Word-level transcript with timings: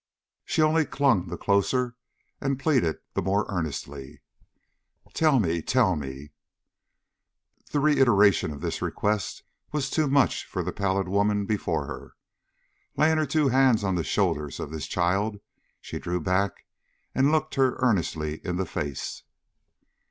She 0.45 0.63
only 0.63 0.83
clung 0.85 1.27
the 1.27 1.37
closer 1.37 1.95
and 2.39 2.59
pleaded 2.59 2.97
the 3.13 3.21
more 3.21 3.45
earnestly: 3.49 4.23
"Tell 5.13 5.39
me, 5.39 5.61
tell 5.61 5.95
me!" 5.95 6.31
The 7.71 7.79
reiteration 7.81 8.49
of 8.51 8.61
this 8.61 8.81
request 8.81 9.43
was 9.71 9.91
too 9.91 10.07
much 10.07 10.43
for 10.47 10.63
the 10.63 10.73
pallid 10.73 11.07
woman 11.07 11.45
before 11.45 11.85
her. 11.85 12.15
Laying 12.97 13.17
her 13.19 13.27
two 13.27 13.49
hands 13.49 13.83
on 13.83 13.93
the 13.93 14.03
shoulders 14.03 14.59
of 14.59 14.71
this 14.71 14.87
child, 14.87 15.39
she 15.79 15.99
drew 15.99 16.19
back 16.19 16.65
and 17.13 17.31
looked 17.31 17.53
her 17.53 17.75
earnestly 17.77 18.43
in 18.43 18.55
the 18.55 18.65
face. 18.65 19.21